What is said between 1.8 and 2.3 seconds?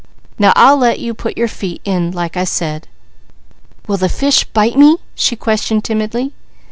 in,